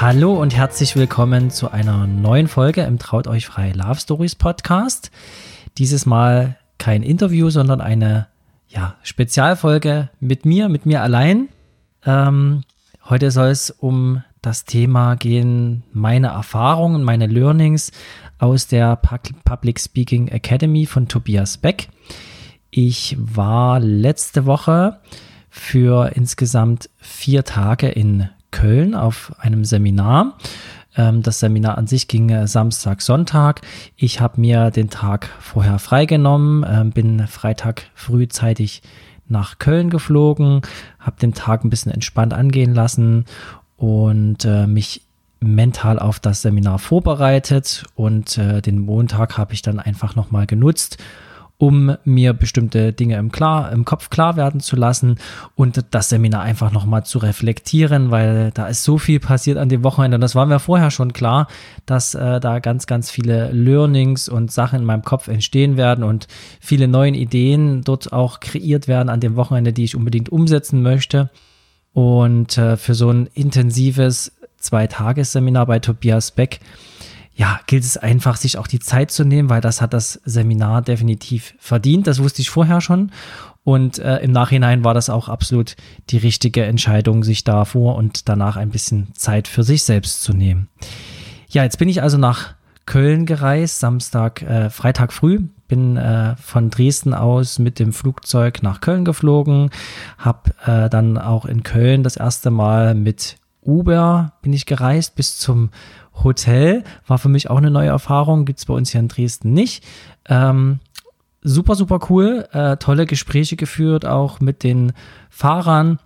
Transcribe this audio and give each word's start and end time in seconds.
Hallo 0.00 0.32
und 0.40 0.56
herzlich 0.56 0.96
willkommen 0.96 1.50
zu 1.50 1.70
einer 1.72 2.06
neuen 2.06 2.48
Folge 2.48 2.80
im 2.84 2.98
Traut 2.98 3.26
euch 3.26 3.44
frei 3.44 3.72
Love 3.72 4.00
Stories 4.00 4.34
Podcast. 4.34 5.10
Dieses 5.76 6.06
Mal 6.06 6.56
kein 6.78 7.02
Interview, 7.02 7.50
sondern 7.50 7.82
eine 7.82 8.26
ja, 8.66 8.94
Spezialfolge 9.02 10.08
mit 10.18 10.46
mir, 10.46 10.70
mit 10.70 10.86
mir 10.86 11.02
allein. 11.02 11.50
Ähm, 12.06 12.62
heute 13.10 13.30
soll 13.30 13.48
es 13.48 13.70
um 13.70 14.24
das 14.40 14.64
Thema 14.64 15.16
gehen, 15.16 15.82
meine 15.92 16.28
Erfahrungen, 16.28 17.02
meine 17.02 17.26
Learnings 17.26 17.92
aus 18.38 18.68
der 18.68 18.96
Public 18.96 19.78
Speaking 19.78 20.28
Academy 20.28 20.86
von 20.86 21.08
Tobias 21.08 21.58
Beck. 21.58 21.90
Ich 22.70 23.18
war 23.20 23.78
letzte 23.80 24.46
Woche 24.46 24.98
für 25.50 26.12
insgesamt 26.14 26.88
vier 26.96 27.44
Tage 27.44 27.88
in 27.90 28.30
Köln 28.50 28.94
auf 28.94 29.32
einem 29.38 29.64
Seminar. 29.64 30.36
Ähm, 30.96 31.22
das 31.22 31.40
Seminar 31.40 31.78
an 31.78 31.86
sich 31.86 32.08
ging 32.08 32.30
äh, 32.30 32.46
Samstag, 32.46 33.02
Sonntag. 33.02 33.62
Ich 33.96 34.20
habe 34.20 34.40
mir 34.40 34.70
den 34.70 34.90
Tag 34.90 35.28
vorher 35.40 35.78
freigenommen, 35.78 36.64
ähm, 36.68 36.90
bin 36.90 37.26
Freitag 37.26 37.84
frühzeitig 37.94 38.82
nach 39.28 39.58
Köln 39.58 39.90
geflogen, 39.90 40.62
habe 40.98 41.20
den 41.20 41.34
Tag 41.34 41.64
ein 41.64 41.70
bisschen 41.70 41.92
entspannt 41.92 42.34
angehen 42.34 42.74
lassen 42.74 43.24
und 43.76 44.44
äh, 44.44 44.66
mich 44.66 45.02
mental 45.40 45.98
auf 45.98 46.20
das 46.20 46.42
Seminar 46.42 46.78
vorbereitet 46.78 47.84
und 47.94 48.36
äh, 48.36 48.60
den 48.60 48.78
Montag 48.78 49.38
habe 49.38 49.54
ich 49.54 49.62
dann 49.62 49.80
einfach 49.80 50.14
nochmal 50.14 50.46
genutzt, 50.46 50.98
um 51.60 51.94
mir 52.04 52.32
bestimmte 52.32 52.94
Dinge 52.94 53.18
im, 53.18 53.30
klar, 53.30 53.70
im 53.70 53.84
Kopf 53.84 54.08
klar 54.08 54.36
werden 54.36 54.60
zu 54.60 54.76
lassen 54.76 55.16
und 55.56 55.84
das 55.90 56.08
Seminar 56.08 56.40
einfach 56.40 56.72
nochmal 56.72 57.04
zu 57.04 57.18
reflektieren, 57.18 58.10
weil 58.10 58.50
da 58.54 58.66
ist 58.66 58.82
so 58.82 58.96
viel 58.96 59.20
passiert 59.20 59.58
an 59.58 59.68
dem 59.68 59.84
Wochenende 59.84 60.14
und 60.14 60.22
das 60.22 60.34
war 60.34 60.46
mir 60.46 60.58
vorher 60.58 60.90
schon 60.90 61.12
klar, 61.12 61.48
dass 61.84 62.14
äh, 62.14 62.40
da 62.40 62.60
ganz, 62.60 62.86
ganz 62.86 63.10
viele 63.10 63.52
Learnings 63.52 64.26
und 64.26 64.50
Sachen 64.50 64.78
in 64.78 64.84
meinem 64.86 65.02
Kopf 65.02 65.28
entstehen 65.28 65.76
werden 65.76 66.02
und 66.02 66.28
viele 66.60 66.88
neue 66.88 67.10
Ideen 67.10 67.82
dort 67.82 68.10
auch 68.10 68.40
kreiert 68.40 68.88
werden 68.88 69.10
an 69.10 69.20
dem 69.20 69.36
Wochenende, 69.36 69.74
die 69.74 69.84
ich 69.84 69.96
unbedingt 69.96 70.30
umsetzen 70.30 70.80
möchte. 70.80 71.28
Und 71.92 72.56
äh, 72.56 72.78
für 72.78 72.94
so 72.94 73.10
ein 73.10 73.28
intensives 73.34 74.32
Zwei-Tages-Seminar 74.60 75.66
bei 75.66 75.78
Tobias 75.78 76.30
Beck 76.30 76.60
ja, 77.40 77.58
gilt 77.66 77.84
es 77.84 77.96
einfach, 77.96 78.36
sich 78.36 78.58
auch 78.58 78.66
die 78.66 78.80
Zeit 78.80 79.10
zu 79.10 79.24
nehmen, 79.24 79.48
weil 79.48 79.62
das 79.62 79.80
hat 79.80 79.94
das 79.94 80.20
Seminar 80.26 80.82
definitiv 80.82 81.54
verdient. 81.58 82.06
Das 82.06 82.22
wusste 82.22 82.42
ich 82.42 82.50
vorher 82.50 82.82
schon. 82.82 83.12
Und 83.64 83.98
äh, 83.98 84.18
im 84.18 84.30
Nachhinein 84.30 84.84
war 84.84 84.92
das 84.92 85.08
auch 85.08 85.30
absolut 85.30 85.74
die 86.10 86.18
richtige 86.18 86.64
Entscheidung, 86.64 87.24
sich 87.24 87.42
davor 87.42 87.94
und 87.94 88.28
danach 88.28 88.58
ein 88.58 88.68
bisschen 88.68 89.14
Zeit 89.14 89.48
für 89.48 89.62
sich 89.62 89.84
selbst 89.84 90.20
zu 90.22 90.34
nehmen. 90.34 90.68
Ja, 91.48 91.62
jetzt 91.62 91.78
bin 91.78 91.88
ich 91.88 92.02
also 92.02 92.18
nach 92.18 92.56
Köln 92.84 93.24
gereist, 93.24 93.80
Samstag, 93.80 94.42
äh, 94.42 94.68
Freitag 94.68 95.10
früh, 95.10 95.40
bin 95.66 95.96
äh, 95.96 96.36
von 96.36 96.68
Dresden 96.68 97.14
aus 97.14 97.58
mit 97.58 97.78
dem 97.78 97.94
Flugzeug 97.94 98.62
nach 98.62 98.82
Köln 98.82 99.06
geflogen, 99.06 99.70
habe 100.18 100.50
äh, 100.66 100.90
dann 100.90 101.16
auch 101.16 101.46
in 101.46 101.62
Köln 101.62 102.02
das 102.02 102.18
erste 102.18 102.50
Mal 102.50 102.94
mit 102.94 103.36
Uber 103.62 104.32
bin 104.42 104.52
ich 104.52 104.66
gereist 104.66 105.14
bis 105.16 105.38
zum 105.38 105.70
Hotel 106.24 106.84
war 107.06 107.18
für 107.18 107.28
mich 107.28 107.50
auch 107.50 107.58
eine 107.58 107.70
neue 107.70 107.88
Erfahrung, 107.88 108.44
gibt 108.44 108.58
es 108.58 108.66
bei 108.66 108.74
uns 108.74 108.90
hier 108.90 109.00
in 109.00 109.08
Dresden 109.08 109.52
nicht. 109.52 109.84
Ähm, 110.28 110.80
super, 111.42 111.74
super 111.74 112.00
cool, 112.10 112.46
äh, 112.52 112.76
tolle 112.76 113.06
Gespräche 113.06 113.56
geführt, 113.56 114.06
auch 114.06 114.40
mit 114.40 114.62
den 114.62 114.92
Fahrern, 115.30 115.98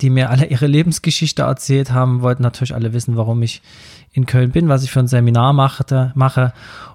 die 0.00 0.10
mir 0.10 0.30
alle 0.30 0.46
ihre 0.46 0.66
Lebensgeschichte 0.66 1.42
erzählt 1.42 1.92
haben, 1.92 2.22
wollten 2.22 2.42
natürlich 2.42 2.74
alle 2.74 2.92
wissen, 2.92 3.16
warum 3.16 3.42
ich 3.42 3.62
in 4.12 4.26
Köln 4.26 4.50
bin, 4.50 4.68
was 4.68 4.82
ich 4.82 4.90
für 4.90 5.00
ein 5.00 5.08
Seminar 5.08 5.52
machte, 5.52 6.12
mache. 6.14 6.52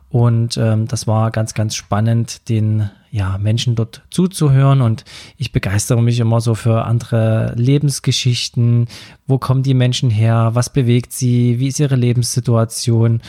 Und 0.09 0.57
ähm, 0.57 0.87
das 0.87 1.05
war 1.05 1.31
ganz, 1.31 1.53
ganz 1.53 1.75
spannend, 1.75 2.47
den 2.49 2.89
ja, 3.11 3.37
Menschen 3.37 3.75
dort 3.75 4.03
zuzuhören. 4.09 4.81
Und 4.81 5.03
ich 5.37 5.51
begeistere 5.51 6.01
mich 6.01 6.19
immer 6.19 6.39
so 6.39 6.55
für 6.55 6.85
andere 6.85 7.53
Lebensgeschichten. 7.55 8.87
Wo 9.25 9.37
kommen 9.37 9.63
die 9.63 9.73
Menschen 9.73 10.09
her? 10.09 10.51
Was 10.53 10.71
bewegt 10.71 11.11
sie? 11.11 11.59
Wie 11.59 11.67
ist 11.67 11.79
ihre 11.79 11.95
Lebenssituation? 11.95 13.21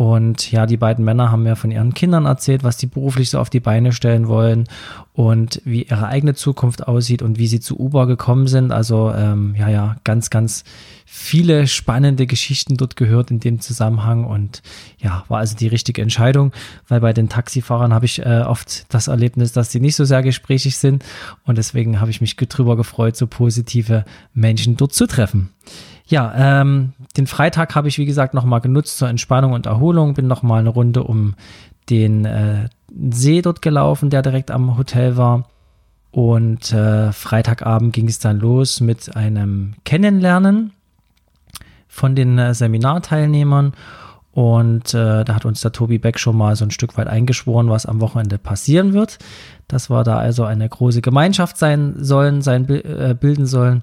Und 0.00 0.50
ja, 0.50 0.64
die 0.64 0.78
beiden 0.78 1.04
Männer 1.04 1.30
haben 1.30 1.42
mir 1.42 1.56
von 1.56 1.70
ihren 1.70 1.92
Kindern 1.92 2.24
erzählt, 2.24 2.64
was 2.64 2.78
die 2.78 2.86
beruflich 2.86 3.28
so 3.28 3.38
auf 3.38 3.50
die 3.50 3.60
Beine 3.60 3.92
stellen 3.92 4.28
wollen 4.28 4.66
und 5.12 5.60
wie 5.66 5.82
ihre 5.82 6.06
eigene 6.06 6.34
Zukunft 6.34 6.88
aussieht 6.88 7.20
und 7.20 7.38
wie 7.38 7.46
sie 7.46 7.60
zu 7.60 7.78
Uber 7.78 8.06
gekommen 8.06 8.46
sind. 8.46 8.72
Also 8.72 9.12
ähm, 9.14 9.54
ja, 9.58 9.68
ja, 9.68 9.96
ganz, 10.02 10.30
ganz 10.30 10.64
viele 11.04 11.66
spannende 11.66 12.26
Geschichten 12.26 12.78
dort 12.78 12.96
gehört 12.96 13.30
in 13.30 13.40
dem 13.40 13.60
Zusammenhang 13.60 14.24
und 14.24 14.62
ja, 15.00 15.24
war 15.28 15.40
also 15.40 15.54
die 15.54 15.68
richtige 15.68 16.00
Entscheidung, 16.00 16.52
weil 16.88 17.00
bei 17.00 17.12
den 17.12 17.28
Taxifahrern 17.28 17.92
habe 17.92 18.06
ich 18.06 18.24
äh, 18.24 18.40
oft 18.40 18.86
das 18.94 19.08
Erlebnis, 19.08 19.52
dass 19.52 19.70
sie 19.70 19.80
nicht 19.80 19.96
so 19.96 20.06
sehr 20.06 20.22
gesprächig 20.22 20.78
sind 20.78 21.04
und 21.44 21.58
deswegen 21.58 22.00
habe 22.00 22.10
ich 22.10 22.22
mich 22.22 22.36
drüber 22.36 22.74
gefreut, 22.74 23.16
so 23.16 23.26
positive 23.26 24.06
Menschen 24.32 24.78
dort 24.78 24.94
zu 24.94 25.06
treffen. 25.06 25.50
Ja, 26.10 26.60
ähm, 26.60 26.92
den 27.16 27.28
Freitag 27.28 27.76
habe 27.76 27.86
ich, 27.86 27.96
wie 27.96 28.04
gesagt, 28.04 28.34
nochmal 28.34 28.60
genutzt 28.60 28.98
zur 28.98 29.08
Entspannung 29.08 29.52
und 29.52 29.66
Erholung. 29.66 30.14
Bin 30.14 30.26
nochmal 30.26 30.58
eine 30.58 30.70
Runde 30.70 31.04
um 31.04 31.34
den 31.88 32.24
äh, 32.24 32.68
See 33.12 33.42
dort 33.42 33.62
gelaufen, 33.62 34.10
der 34.10 34.22
direkt 34.22 34.50
am 34.50 34.76
Hotel 34.76 35.16
war. 35.16 35.48
Und 36.10 36.72
äh, 36.72 37.12
Freitagabend 37.12 37.92
ging 37.92 38.08
es 38.08 38.18
dann 38.18 38.40
los 38.40 38.80
mit 38.80 39.14
einem 39.14 39.74
Kennenlernen 39.84 40.72
von 41.86 42.16
den 42.16 42.38
äh, 42.38 42.54
Seminarteilnehmern. 42.54 43.74
Und 44.32 44.94
äh, 44.94 45.24
da 45.24 45.34
hat 45.34 45.44
uns 45.44 45.60
der 45.60 45.72
Tobi 45.72 45.98
Beck 45.98 46.18
schon 46.18 46.36
mal 46.36 46.54
so 46.54 46.64
ein 46.64 46.70
Stück 46.70 46.96
weit 46.96 47.08
eingeschworen, 47.08 47.68
was 47.68 47.86
am 47.86 48.00
Wochenende 48.00 48.38
passieren 48.38 48.92
wird. 48.92 49.18
Dass 49.66 49.90
wir 49.90 50.04
da 50.04 50.18
also 50.18 50.44
eine 50.44 50.68
große 50.68 51.02
Gemeinschaft 51.02 51.56
sein 51.56 51.94
sollen, 51.98 52.40
sein, 52.42 52.68
äh, 52.68 53.14
bilden 53.18 53.46
sollen 53.46 53.82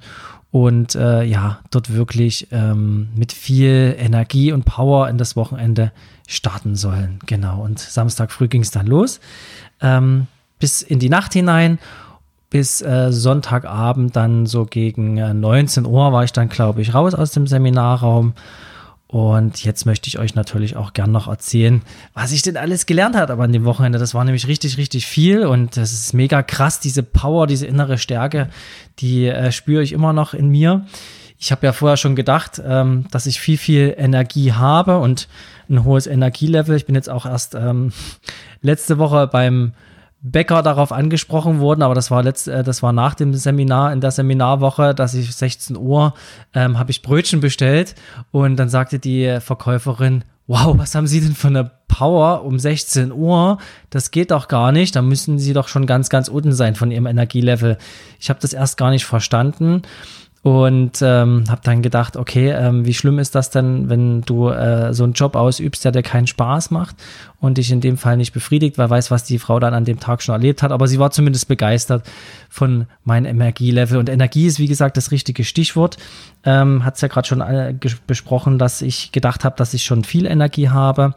und 0.52 0.96
äh, 0.96 1.24
ja, 1.24 1.59
dort 1.72 1.94
wirklich 1.94 2.47
ähm, 2.52 3.09
mit 3.16 3.34
viel 3.34 3.96
Energie 4.00 4.52
und 4.52 4.63
Power 4.63 5.09
in 5.09 5.18
das 5.18 5.35
Wochenende 5.35 5.91
starten 6.28 6.75
sollen. 6.75 7.19
Genau. 7.25 7.62
Und 7.62 7.79
Samstag 7.79 8.31
früh 8.31 8.47
ging 8.47 8.62
es 8.62 8.72
dann 8.72 8.88
los. 8.88 9.19
Ähm, 9.81 10.28
bis 10.59 10.81
in 10.81 11.00
die 11.00 11.09
Nacht 11.09 11.34
hinein. 11.34 11.79
Bis 12.50 12.81
äh, 12.81 13.12
Sonntagabend 13.12 14.16
dann 14.16 14.46
so 14.46 14.66
gegen 14.66 15.18
äh, 15.18 15.34
19 15.34 15.85
Uhr 15.85 16.14
war 16.14 16.24
ich 16.24 16.31
dann, 16.31 16.47
glaube 16.47 16.81
ich, 16.81 16.94
raus 16.94 17.14
aus 17.14 17.31
dem 17.31 17.46
Seminarraum 17.46 18.34
und 19.07 19.63
jetzt 19.63 19.85
möchte 19.85 20.09
ich 20.09 20.19
euch 20.19 20.35
natürlich 20.35 20.75
auch 20.75 20.91
gern 20.91 21.12
noch 21.12 21.29
erzählen, 21.29 21.81
was 22.13 22.34
ich 22.34 22.41
denn 22.41 22.57
alles 22.57 22.85
gelernt 22.85 23.16
habe 23.16 23.31
aber 23.31 23.45
an 23.45 23.53
dem 23.53 23.63
Wochenende. 23.63 24.00
Das 24.00 24.13
war 24.13 24.25
nämlich 24.25 24.47
richtig, 24.47 24.78
richtig 24.78 25.07
viel 25.07 25.45
und 25.45 25.78
das 25.78 25.94
ist 25.94 26.13
mega 26.13 26.44
krass, 26.44 26.81
diese 26.81 27.03
Power, 27.03 27.47
diese 27.47 27.66
innere 27.66 27.97
Stärke, 27.97 28.49
die 28.99 29.28
äh, 29.28 29.53
spüre 29.53 29.81
ich 29.81 29.93
immer 29.93 30.11
noch 30.11 30.34
in 30.34 30.49
mir. 30.49 30.85
Ich 31.40 31.52
habe 31.52 31.66
ja 31.66 31.72
vorher 31.72 31.97
schon 31.97 32.16
gedacht, 32.16 32.61
ähm, 32.66 33.05
dass 33.11 33.28
ich 33.28 33.40
viel, 33.40 33.58
viel 33.58 33.96
Energie 33.97 34.52
habe 34.52 34.97
und 34.97 35.29
ein 35.70 35.85
hohes 35.85 36.08
Energielevel. 36.08 36.76
Ich 36.76 36.85
bin 36.85 36.96
jetzt 36.96 37.09
auch 37.09 37.26
erst 37.26 37.55
ähm, 37.55 37.93
letzte 38.61 38.97
Woche 38.97 39.28
beim 39.28 39.73
Bäcker 40.22 40.64
darauf 40.64 40.91
angesprochen 40.91 41.59
worden, 41.59 41.84
aber 41.84 41.93
das 41.93 42.09
war 42.09 42.23
letzt, 42.23 42.47
äh, 42.47 42.64
das 42.64 42.81
war 42.81 42.91
nach 42.91 43.14
dem 43.14 43.34
Seminar, 43.34 43.93
in 43.93 44.02
der 44.02 44.11
Seminarwoche, 44.11 44.96
dass 44.96 45.14
ich 45.14 45.34
16 45.34 45.78
Uhr 45.78 46.14
ähm, 46.53 46.79
habe 46.79 46.91
ich 46.91 47.02
Brötchen 47.02 47.40
bestellt 47.40 47.96
und 48.31 48.58
dann 48.58 48.69
sagte 48.69 48.99
die 48.99 49.37
Verkäuferin, 49.40 50.23
wow, 50.47 50.78
was 50.78 50.96
haben 50.96 51.08
Sie 51.08 51.22
denn 51.22 51.35
für 51.35 51.47
eine 51.47 51.72
Power 51.87 52.43
um 52.43 52.58
16 52.58 53.11
Uhr? 53.11 53.58
Das 53.90 54.11
geht 54.11 54.31
doch 54.31 54.47
gar 54.47 54.72
nicht, 54.72 54.96
da 54.96 55.02
müssen 55.02 55.40
Sie 55.40 55.53
doch 55.53 55.67
schon 55.67 55.85
ganz, 55.85 56.09
ganz 56.09 56.29
unten 56.29 56.53
sein 56.53 56.75
von 56.75 56.90
Ihrem 56.90 57.05
Energielevel. 57.05 57.78
Ich 58.19 58.29
habe 58.29 58.40
das 58.40 58.53
erst 58.53 58.78
gar 58.78 58.90
nicht 58.90 59.05
verstanden 59.05 59.84
und 60.47 61.02
ähm, 61.02 61.44
habe 61.49 61.59
dann 61.66 61.82
gedacht, 61.82 62.16
okay, 62.16 62.52
ähm, 62.52 62.85
wie 62.85 62.94
schlimm 62.94 63.20
ist 63.20 63.35
das 63.35 63.49
denn, 63.49 63.90
wenn 63.90 64.22
du 64.22 64.47
äh, 64.47 64.94
so 64.94 65.03
einen 65.03 65.11
Job 65.11 65.35
ausübst, 65.35 65.84
der 65.84 65.91
dir 65.91 66.03
keinen 66.03 66.26
Spaß 66.26 66.72
macht 66.72 66.96
und 67.41 67.58
dich 67.58 67.70
in 67.70 67.82
dem 67.82 67.97
Fall 67.97 68.16
nicht 68.16 68.32
befriedigt, 68.32 68.78
weil 68.78 68.90
weiß, 68.90 69.11
was 69.11 69.26
die 69.26 69.40
Frau 69.40 69.59
dann 69.59 69.73
an 69.73 69.84
dem 69.84 69.99
Tag 69.99 70.22
schon 70.22 70.32
erlebt 70.32 70.64
hat. 70.64 70.72
Aber 70.72 70.88
sie 70.88 70.99
war 70.99 71.11
zumindest 71.11 71.49
begeistert 71.49 72.09
von 72.47 72.85
meinem 73.03 73.26
Energielevel. 73.26 73.97
Und 73.97 74.08
Energie 74.08 74.46
ist, 74.46 74.58
wie 74.58 74.70
gesagt, 74.70 74.96
das 74.96 75.11
richtige 75.11 75.44
Stichwort. 75.44 75.97
Ähm, 76.46 76.85
Hat 76.85 76.96
es 76.96 77.02
ja 77.02 77.09
gerade 77.09 77.28
schon 77.28 77.41
äh, 77.41 77.76
besprochen, 78.08 78.58
dass 78.58 78.82
ich 78.82 79.11
gedacht 79.11 79.43
habe, 79.43 79.58
dass 79.58 79.73
ich 79.73 79.84
schon 79.84 80.05
viel 80.05 80.26
Energie 80.26 80.70
habe. 80.70 81.14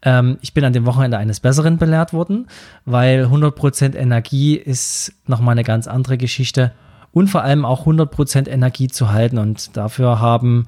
Ähm, 0.00 0.38
ich 0.40 0.54
bin 0.54 0.64
an 0.64 0.72
dem 0.72 0.86
Wochenende 0.86 1.18
eines 1.18 1.40
Besseren 1.40 1.76
belehrt 1.76 2.14
worden, 2.14 2.46
weil 2.86 3.26
100% 3.26 3.94
Energie 3.94 4.54
ist 4.54 5.12
nochmal 5.26 5.52
eine 5.52 5.64
ganz 5.64 5.86
andere 5.86 6.16
Geschichte 6.16 6.72
und 7.12 7.28
vor 7.28 7.42
allem 7.42 7.64
auch 7.64 7.86
100% 7.86 8.48
Energie 8.48 8.88
zu 8.88 9.10
halten. 9.10 9.38
Und 9.38 9.76
dafür 9.76 10.20
haben 10.20 10.66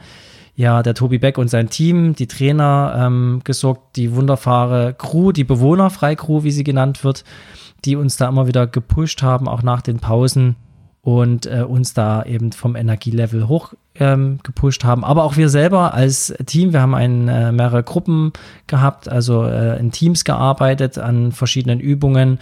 ja 0.55 0.83
der 0.83 0.95
Tobi 0.95 1.19
Beck 1.19 1.39
und 1.39 1.49
sein 1.49 1.71
Team, 1.71 2.15
die 2.15 2.27
Trainer 2.27 2.95
ähm, 2.97 3.41
gesorgt, 3.45 3.97
die 3.97 4.15
wunderbare 4.15 4.95
Crew, 4.95 5.33
die 5.33 5.45
Bewohnerfrei-Crew, 5.45 6.43
wie 6.43 6.51
sie 6.51 6.65
genannt 6.65 7.05
wird, 7.05 7.25
die 7.85 7.97
uns 7.97 8.17
da 8.17 8.29
immer 8.29 8.47
wieder 8.47 8.67
gepusht 8.67 9.23
haben, 9.23 9.49
auch 9.49 9.63
nach 9.63 9.83
den 9.83 9.99
Pausen 9.99 10.57
und 11.01 11.47
äh, 11.47 11.65
uns 11.67 11.95
da 11.95 12.23
eben 12.23 12.53
vom 12.53 12.77
Energielevel 12.77 13.49
hoch 13.49 13.75
ähm, 13.97 14.39
gepusht 14.43 14.85
haben. 14.85 15.05
Aber 15.05 15.25
auch 15.25 15.37
wir 15.37 15.49
selber 15.49 15.95
als 15.95 16.33
Team, 16.47 16.73
wir 16.73 16.81
haben 16.81 16.95
ein, 16.95 17.29
äh, 17.29 17.51
mehrere 17.51 17.83
Gruppen 17.83 18.33
gehabt, 18.69 19.09
also 19.09 19.45
äh, 19.45 19.79
in 19.81 19.91
Teams 19.91 20.25
gearbeitet 20.25 20.99
an 20.99 21.33
verschiedenen 21.33 21.81
Übungen 21.81 22.39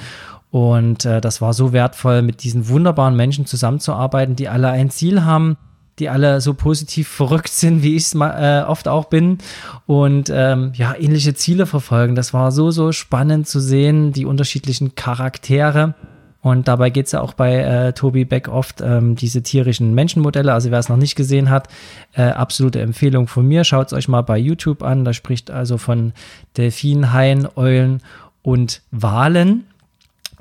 und 0.51 1.05
äh, 1.05 1.21
das 1.21 1.41
war 1.41 1.55
so 1.55 1.73
wertvoll, 1.73 2.23
mit 2.23 2.43
diesen 2.43 2.69
wunderbaren 2.69 3.17
Menschen 3.17 3.47
zusammenzuarbeiten, 3.47 4.37
die 4.37 4.49
alle 4.49 4.69
ein 4.69 4.91
Ziel 4.91 5.25
haben, 5.25 5.57
die 5.99 6.09
alle 6.09 6.41
so 6.41 6.55
positiv 6.55 7.09
verrückt 7.09 7.53
sind, 7.53 7.83
wie 7.83 7.95
ich 7.95 8.05
es 8.05 8.15
äh, 8.15 8.65
oft 8.67 8.89
auch 8.89 9.05
bin 9.05 9.39
und 9.87 10.31
ähm, 10.33 10.73
ja, 10.75 10.95
ähnliche 10.97 11.35
Ziele 11.35 11.67
verfolgen. 11.67 12.15
Das 12.15 12.35
war 12.35 12.51
so, 12.53 12.71
so 12.71 12.91
spannend 12.91 13.47
zu 13.47 13.61
sehen, 13.61 14.13
die 14.13 14.25
unterschiedlichen 14.25 14.95
Charaktere. 14.95 15.95
Und 16.43 16.69
dabei 16.69 16.89
geht 16.89 17.05
es 17.05 17.13
ja 17.13 17.21
auch 17.21 17.35
bei 17.35 17.57
äh, 17.57 17.93
Tobi 17.93 18.25
Beck 18.25 18.49
oft 18.49 18.81
ähm, 18.81 19.15
diese 19.15 19.43
tierischen 19.43 19.95
Menschenmodelle. 19.95 20.55
Also 20.55 20.71
wer 20.71 20.79
es 20.79 20.89
noch 20.89 20.97
nicht 20.97 21.15
gesehen 21.15 21.51
hat, 21.51 21.69
äh, 22.15 22.23
absolute 22.23 22.81
Empfehlung 22.81 23.27
von 23.27 23.47
mir. 23.47 23.63
Schaut 23.65 23.89
es 23.89 23.93
euch 23.93 24.09
mal 24.09 24.23
bei 24.23 24.39
YouTube 24.39 24.83
an. 24.83 25.05
Da 25.05 25.13
spricht 25.13 25.51
also 25.51 25.77
von 25.77 26.15
Delfinen, 26.57 27.13
Haien, 27.13 27.47
Eulen 27.57 28.03
und 28.41 28.81
Walen. 28.91 29.65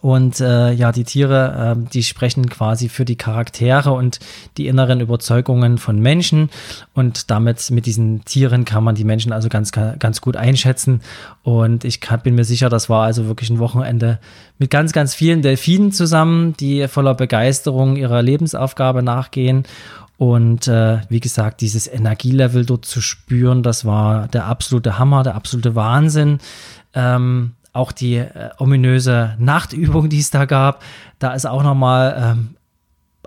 Und 0.01 0.39
äh, 0.39 0.71
ja, 0.71 0.91
die 0.91 1.03
Tiere, 1.03 1.75
äh, 1.77 1.89
die 1.91 2.03
sprechen 2.03 2.49
quasi 2.49 2.89
für 2.89 3.05
die 3.05 3.17
Charaktere 3.17 3.91
und 3.91 4.19
die 4.57 4.67
inneren 4.67 5.01
Überzeugungen 5.01 5.77
von 5.77 5.99
Menschen. 5.99 6.49
Und 6.93 7.29
damit 7.29 7.69
mit 7.71 7.85
diesen 7.85 8.23
Tieren 8.25 8.65
kann 8.65 8.83
man 8.83 8.95
die 8.95 9.03
Menschen 9.03 9.33
also 9.33 9.49
ganz, 9.49 9.71
ganz 9.71 10.21
gut 10.21 10.37
einschätzen. 10.37 11.01
Und 11.43 11.83
ich 11.83 11.99
kann, 11.99 12.21
bin 12.21 12.35
mir 12.35 12.45
sicher, 12.45 12.69
das 12.69 12.89
war 12.89 13.03
also 13.03 13.27
wirklich 13.27 13.49
ein 13.49 13.59
Wochenende 13.59 14.19
mit 14.57 14.69
ganz, 14.69 14.93
ganz 14.93 15.13
vielen 15.13 15.41
Delfinen 15.41 15.91
zusammen, 15.91 16.53
die 16.59 16.87
voller 16.87 17.15
Begeisterung 17.15 17.95
ihrer 17.95 18.21
Lebensaufgabe 18.21 19.03
nachgehen. 19.03 19.63
Und 20.17 20.67
äh, 20.67 20.99
wie 21.07 21.21
gesagt, 21.21 21.61
dieses 21.61 21.87
Energielevel 21.87 22.65
dort 22.65 22.83
zu 22.83 22.99
spüren, 22.99 23.63
das 23.63 23.85
war 23.85 24.27
der 24.27 24.45
absolute 24.45 24.99
Hammer, 24.99 25.23
der 25.23 25.35
absolute 25.35 25.75
Wahnsinn. 25.75 26.39
Ähm, 26.93 27.53
auch 27.73 27.91
die 27.91 28.15
äh, 28.15 28.49
ominöse 28.57 29.35
Nachtübung, 29.39 30.09
die 30.09 30.19
es 30.19 30.31
da 30.31 30.45
gab, 30.45 30.83
da 31.19 31.33
ist 31.33 31.45
auch 31.45 31.63
nochmal 31.63 32.15
ähm, 32.17 32.55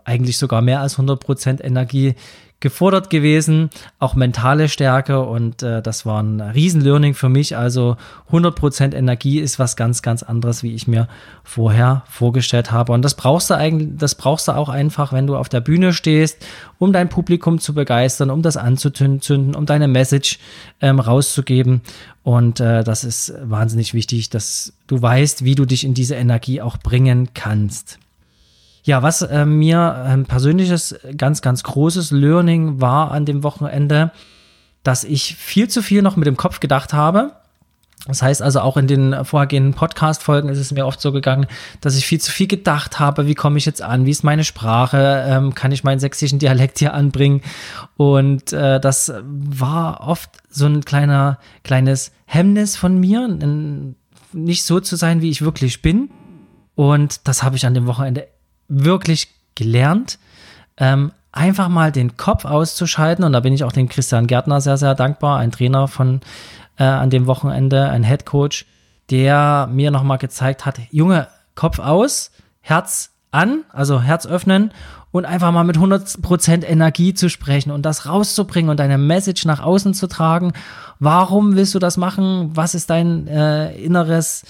eigentlich 0.05 0.39
sogar 0.39 0.63
mehr 0.63 0.81
als 0.81 0.99
100% 0.99 1.63
Energie 1.63 2.15
gefordert 2.63 3.11
gewesen, 3.11 3.69
auch 3.99 4.15
mentale 4.15 4.71
Stärke 4.71 5.21
und 5.21 5.63
äh, 5.63 5.83
das 5.83 6.07
war 6.07 6.23
ein 6.23 6.41
Riesen-Learning 6.41 7.13
für 7.13 7.29
mich. 7.29 7.57
Also 7.59 7.99
100% 8.31 8.95
Energie 8.95 9.39
ist 9.41 9.59
was 9.59 9.77
ganz, 9.77 10.01
ganz 10.01 10.23
anderes, 10.23 10.63
wie 10.63 10.75
ich 10.75 10.89
mir 10.89 11.09
vorher 11.45 12.05
vorgestellt 12.09 12.73
habe. 12.73 12.93
Und 12.93 13.03
das 13.03 13.15
brauchst 13.15 13.51
du 13.51 13.55
eigentlich, 13.55 13.91
das 13.99 14.15
brauchst 14.15 14.49
du 14.49 14.53
auch 14.53 14.71
einfach, 14.71 15.13
wenn 15.13 15.27
du 15.27 15.37
auf 15.37 15.51
der 15.51 15.61
Bühne 15.61 15.93
stehst, 15.93 16.47
um 16.79 16.95
dein 16.95 17.11
Publikum 17.11 17.59
zu 17.59 17.75
begeistern, 17.75 18.31
um 18.31 18.41
das 18.41 18.57
anzuzünden, 18.57 19.55
um 19.55 19.67
deine 19.67 19.89
Message 19.89 20.39
ähm, 20.81 21.01
rauszugeben. 21.01 21.83
Und 22.23 22.61
äh, 22.61 22.85
das 22.85 23.05
ist 23.05 23.35
wahnsinnig 23.43 23.93
wichtig, 23.93 24.31
dass 24.31 24.73
du 24.87 25.03
weißt, 25.03 25.45
wie 25.45 25.57
du 25.57 25.67
dich 25.67 25.85
in 25.85 25.93
diese 25.93 26.15
Energie 26.15 26.61
auch 26.63 26.79
bringen 26.79 27.31
kannst. 27.35 27.99
Ja, 28.83 29.03
was 29.03 29.23
äh, 29.23 29.45
mir 29.45 29.95
ein 29.95 30.27
persönliches, 30.27 30.97
ganz, 31.17 31.41
ganz 31.41 31.63
großes 31.63 32.11
Learning 32.11 32.81
war 32.81 33.13
an 33.13 33.25
dem 33.25 33.43
Wochenende, 33.43 34.11
dass 34.83 35.05
ich 35.05 35.37
viel 35.37 35.69
zu 35.69 35.83
viel 35.83 36.03
noch 36.03 36.17
mit 36.17 36.27
dem 36.27 36.37
Kopf 36.37 36.59
gedacht 36.59 36.93
habe. 36.93 37.33
Das 38.09 38.21
heißt 38.21 38.43
also 38.43 38.61
auch 38.61 38.77
in 38.77 38.89
den 38.89 39.25
vorhergehenden 39.25 39.75
Podcast-Folgen 39.75 40.49
ist 40.49 40.59
es 40.59 40.73
mir 40.73 40.87
oft 40.87 41.01
so 41.01 41.13
gegangen, 41.13 41.47
dass 41.81 41.97
ich 41.97 42.05
viel 42.05 42.21
zu 42.21 42.33
viel 42.33 42.49
gedacht 42.49 42.99
habe. 42.99 43.29
Wie 43.29 43.37
komme 43.37 43.59
ich 43.59 43.65
jetzt 43.65 43.81
an? 43.81 44.07
Wie 44.07 44.11
ist 44.11 44.25
meine 44.25 44.43
Sprache? 44.43 45.25
Ähm, 45.29 45.55
kann 45.55 45.71
ich 45.71 45.85
meinen 45.85 46.01
sächsischen 46.01 46.41
Dialekt 46.41 46.81
hier 46.81 46.95
anbringen? 46.95 47.43
Und 47.97 48.53
äh, 48.53 48.81
das 48.81 49.13
war 49.23 50.01
oft 50.01 50.31
so 50.51 50.67
ein 50.67 50.85
kleiner, 50.85 51.39
kleines 51.63 52.11
Hemmnis 52.25 52.77
von 52.77 52.99
mir, 52.99 53.29
nicht 54.33 54.65
so 54.65 54.81
zu 54.81 54.97
sein, 54.97 55.23
wie 55.23 55.31
ich 55.31 55.43
wirklich 55.43 55.81
bin. 55.81 56.11
Und 56.75 57.29
das 57.29 57.45
habe 57.45 57.55
ich 57.55 57.67
an 57.67 57.75
dem 57.75 57.87
Wochenende 57.87 58.27
wirklich 58.73 59.29
gelernt, 59.55 60.19
ähm, 60.77 61.13
einfach 61.31 61.69
mal 61.69 61.93
den 61.93 62.17
Kopf 62.17 62.45
auszuschalten. 62.45 63.25
Und 63.25 63.33
da 63.33 63.41
bin 63.41 63.53
ich 63.53 63.65
auch 63.65 63.73
dem 63.73 63.89
Christian 63.89 64.27
Gärtner 64.27 64.61
sehr, 64.61 64.77
sehr 64.77 64.95
dankbar, 64.95 65.39
ein 65.39 65.53
Trainer 65.53 65.89
von 65.89 66.21
äh, 66.79 66.85
an 66.85 67.11
dem 67.11 67.27
Wochenende, 67.27 67.89
ein 67.89 68.05
Head 68.05 68.27
Coach, 68.27 68.67
der 69.11 69.69
mir 69.71 69.91
nochmal 69.91 70.19
gezeigt 70.19 70.65
hat, 70.65 70.81
Junge, 70.91 71.29
Kopf 71.55 71.79
aus, 71.79 72.31
Herz 72.61 73.11
an, 73.31 73.65
also 73.73 74.01
Herz 74.01 74.27
öffnen 74.27 74.73
und 75.11 75.27
einfach 75.27 75.53
mal 75.53 75.65
mit 75.65 75.77
100% 75.77 76.65
Energie 76.65 77.13
zu 77.13 77.29
sprechen 77.29 77.71
und 77.71 77.83
das 77.83 78.07
rauszubringen 78.07 78.71
und 78.71 78.81
deine 78.81 78.99
Message 78.99 79.45
nach 79.45 79.61
außen 79.61 79.95
zu 79.95 80.07
tragen. 80.07 80.53
Warum 80.99 81.57
willst 81.57 81.75
du 81.75 81.79
das 81.79 81.97
machen? 81.97 82.51
Was 82.55 82.75
ist 82.75 82.89
dein 82.89 83.27
äh, 83.27 83.75
inneres, 83.75 84.45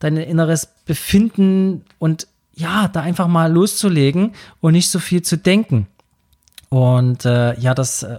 dein 0.00 0.16
inneres 0.16 0.68
Befinden 0.84 1.84
und 1.98 2.26
ja, 2.54 2.88
da 2.88 3.00
einfach 3.00 3.28
mal 3.28 3.50
loszulegen 3.50 4.34
und 4.60 4.72
nicht 4.72 4.90
so 4.90 4.98
viel 4.98 5.22
zu 5.22 5.36
denken. 5.36 5.86
Und 6.68 7.24
äh, 7.24 7.58
ja, 7.58 7.74
das 7.74 8.02
äh, 8.02 8.18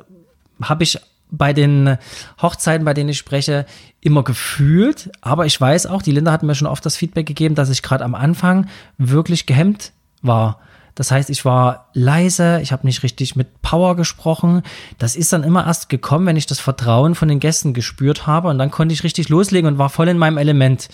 habe 0.62 0.84
ich 0.84 1.00
bei 1.32 1.52
den 1.54 1.98
Hochzeiten, 2.42 2.86
bei 2.86 2.94
denen 2.94 3.10
ich 3.10 3.18
spreche, 3.18 3.66
immer 4.02 4.24
gefühlt. 4.24 5.10
Aber 5.22 5.46
ich 5.46 5.60
weiß 5.60 5.88
auch, 5.88 6.02
die 6.02 6.12
Linda 6.12 6.32
hat 6.32 6.44
mir 6.44 6.54
schon 6.54 6.68
oft 6.68 6.86
das 6.86 6.96
Feedback 6.96 7.26
gegeben, 7.26 7.56
dass 7.56 7.70
ich 7.70 7.82
gerade 7.82 8.04
am 8.04 8.14
Anfang 8.14 8.68
wirklich 9.00 9.48
gehemmt 9.48 9.94
war. 10.22 10.60
Das 10.96 11.10
heißt, 11.10 11.30
ich 11.30 11.44
war 11.44 11.90
leise, 11.94 12.60
ich 12.62 12.72
habe 12.72 12.86
nicht 12.86 13.02
richtig 13.04 13.36
mit 13.36 13.62
Power 13.62 13.96
gesprochen. 13.96 14.62
Das 15.00 15.16
ist 15.16 15.34
dann 15.34 15.44
immer 15.44 15.66
erst 15.66 15.90
gekommen, 15.90 16.28
wenn 16.28 16.38
ich 16.38 16.46
das 16.46 16.60
Vertrauen 16.60 17.16
von 17.16 17.28
den 17.28 17.40
Gästen 17.40 17.74
gespürt 17.74 18.28
habe 18.28 18.50
und 18.50 18.58
dann 18.60 18.70
konnte 18.70 18.94
ich 18.94 19.04
richtig 19.04 19.30
loslegen 19.30 19.68
und 19.68 19.78
war 19.80 19.90
voll 19.90 20.08
in 20.08 20.18
meinem 20.18 20.38
Element 20.38 20.90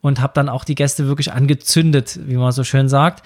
und 0.00 0.20
habe 0.20 0.32
dann 0.34 0.48
auch 0.48 0.64
die 0.64 0.74
Gäste 0.74 1.06
wirklich 1.06 1.32
angezündet, 1.32 2.18
wie 2.24 2.36
man 2.36 2.52
so 2.52 2.64
schön 2.64 2.88
sagt. 2.88 3.22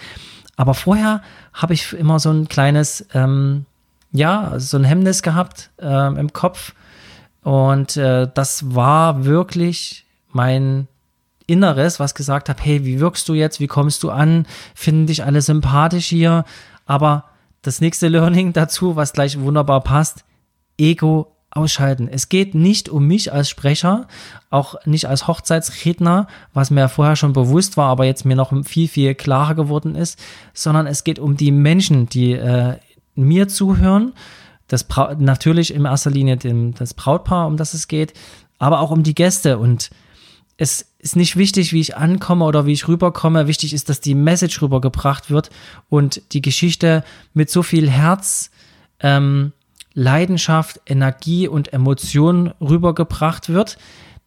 Aber 0.56 0.74
vorher 0.74 1.22
habe 1.52 1.74
ich 1.74 1.92
immer 1.92 2.18
so 2.18 2.30
ein 2.30 2.48
kleines, 2.48 3.06
ähm, 3.14 3.66
ja, 4.10 4.54
so 4.58 4.76
ein 4.78 4.84
Hemmnis 4.84 5.22
gehabt 5.22 5.70
ähm, 5.78 6.16
im 6.16 6.32
Kopf. 6.32 6.74
Und 7.42 7.96
äh, 7.96 8.28
das 8.32 8.74
war 8.74 9.24
wirklich 9.24 10.06
mein 10.32 10.88
Inneres, 11.46 12.00
was 12.00 12.14
gesagt 12.14 12.48
hat, 12.48 12.64
hey, 12.64 12.84
wie 12.84 13.00
wirkst 13.00 13.28
du 13.28 13.34
jetzt, 13.34 13.60
wie 13.60 13.66
kommst 13.66 14.02
du 14.02 14.10
an, 14.10 14.46
finden 14.74 15.06
dich 15.06 15.24
alle 15.24 15.42
sympathisch 15.42 16.06
hier. 16.06 16.44
Aber 16.86 17.24
das 17.62 17.80
nächste 17.80 18.08
Learning 18.08 18.52
dazu, 18.52 18.96
was 18.96 19.12
gleich 19.12 19.40
wunderbar 19.40 19.82
passt, 19.82 20.24
Ego 20.78 21.32
ausschalten. 21.50 22.08
Es 22.08 22.28
geht 22.28 22.54
nicht 22.54 22.88
um 22.88 23.06
mich 23.06 23.32
als 23.32 23.48
Sprecher, 23.48 24.06
auch 24.50 24.74
nicht 24.84 25.08
als 25.08 25.26
Hochzeitsredner, 25.26 26.26
was 26.52 26.70
mir 26.70 26.88
vorher 26.88 27.16
schon 27.16 27.32
bewusst 27.32 27.76
war, 27.76 27.88
aber 27.88 28.04
jetzt 28.04 28.24
mir 28.24 28.36
noch 28.36 28.52
viel, 28.64 28.88
viel 28.88 29.14
klarer 29.14 29.54
geworden 29.54 29.94
ist, 29.94 30.18
sondern 30.52 30.86
es 30.86 31.02
geht 31.02 31.18
um 31.18 31.36
die 31.36 31.52
Menschen, 31.52 32.08
die 32.08 32.32
äh, 32.32 32.76
mir 33.14 33.48
zuhören. 33.48 34.12
Das 34.68 34.86
natürlich 35.18 35.72
in 35.72 35.84
erster 35.84 36.10
Linie 36.10 36.36
dem, 36.36 36.74
das 36.74 36.92
Brautpaar, 36.92 37.46
um 37.46 37.56
das 37.56 37.72
es 37.72 37.88
geht, 37.88 38.12
aber 38.58 38.80
auch 38.80 38.90
um 38.90 39.02
die 39.02 39.14
Gäste. 39.14 39.58
Und 39.58 39.90
es 40.58 40.94
ist 40.98 41.16
nicht 41.16 41.36
wichtig, 41.36 41.72
wie 41.72 41.80
ich 41.80 41.96
ankomme 41.96 42.44
oder 42.44 42.66
wie 42.66 42.72
ich 42.72 42.88
rüberkomme. 42.88 43.46
Wichtig 43.46 43.74
ist, 43.74 43.88
dass 43.88 44.00
die 44.00 44.14
Message 44.14 44.62
rübergebracht 44.62 45.30
wird 45.30 45.50
und 45.88 46.22
die 46.32 46.40
Geschichte 46.40 47.04
mit 47.34 47.50
so 47.50 47.62
viel 47.62 47.90
Herz 47.90 48.50
ähm, 49.00 49.52
Leidenschaft, 49.92 50.80
Energie 50.86 51.48
und 51.48 51.72
Emotion 51.72 52.52
rübergebracht 52.60 53.48
wird, 53.48 53.78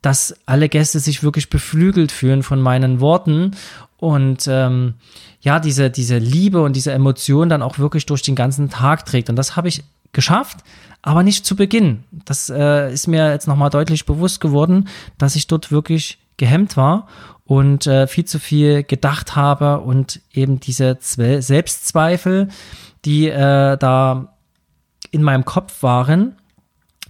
dass 0.01 0.35
alle 0.45 0.69
Gäste 0.69 0.99
sich 0.99 1.23
wirklich 1.23 1.49
beflügelt 1.49 2.11
fühlen 2.11 2.43
von 2.43 2.61
meinen 2.61 2.99
Worten 3.01 3.55
und 3.97 4.47
ähm, 4.47 4.95
ja, 5.41 5.59
diese, 5.59 5.89
diese 5.89 6.17
Liebe 6.17 6.61
und 6.61 6.75
diese 6.75 6.91
Emotion 6.91 7.49
dann 7.49 7.61
auch 7.61 7.79
wirklich 7.79 8.05
durch 8.05 8.21
den 8.21 8.35
ganzen 8.35 8.69
Tag 8.69 9.05
trägt. 9.05 9.29
Und 9.29 9.35
das 9.35 9.55
habe 9.55 9.67
ich 9.67 9.83
geschafft, 10.11 10.59
aber 11.01 11.23
nicht 11.23 11.45
zu 11.45 11.55
Beginn. 11.55 12.03
Das 12.11 12.49
äh, 12.49 12.91
ist 12.91 13.07
mir 13.07 13.31
jetzt 13.31 13.47
nochmal 13.47 13.69
deutlich 13.69 14.05
bewusst 14.05 14.41
geworden, 14.41 14.87
dass 15.17 15.35
ich 15.35 15.47
dort 15.47 15.71
wirklich 15.71 16.19
gehemmt 16.37 16.77
war 16.77 17.07
und 17.45 17.87
äh, 17.87 18.07
viel 18.07 18.25
zu 18.25 18.39
viel 18.39 18.83
gedacht 18.83 19.35
habe 19.35 19.79
und 19.79 20.21
eben 20.31 20.59
diese 20.59 20.99
Zwe 20.99 21.41
Selbstzweifel, 21.41 22.49
die 23.05 23.27
äh, 23.27 23.77
da 23.77 24.33
in 25.11 25.23
meinem 25.23 25.45
Kopf 25.45 25.81
waren, 25.81 26.35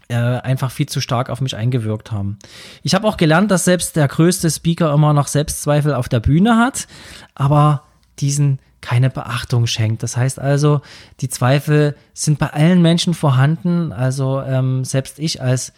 äh, 0.08 0.16
einfach 0.16 0.72
viel 0.72 0.88
zu 0.88 1.02
stark 1.02 1.30
auf 1.30 1.42
mich 1.42 1.56
eingewirkt 1.56 2.12
haben. 2.12 2.40
Ich 2.84 2.96
habe 2.96 3.08
auch 3.08 3.18
gelernt, 3.18 3.52
dass 3.52 3.66
selbst 3.66 3.96
der 3.96 4.08
größte 4.08 4.50
Speaker 4.50 4.94
immer 4.94 5.14
noch 5.14 5.28
Selbstzweifel 5.28 5.94
auf 5.94 6.10
der 6.10 6.20
Bühne 6.20 6.58
hat, 6.58 6.88
aber 7.36 7.84
diesen 8.22 8.60
keine 8.82 9.10
Beachtung 9.10 9.68
schenkt. 9.68 10.04
Das 10.04 10.16
heißt 10.16 10.40
also, 10.40 10.82
die 11.20 11.30
Zweifel 11.30 11.96
sind 12.14 12.40
bei 12.40 12.48
allen 12.48 12.82
Menschen 12.82 13.14
vorhanden. 13.14 13.92
Also 13.92 14.42
ähm, 14.42 14.86
selbst 14.86 15.20
ich 15.20 15.42
als 15.42 15.74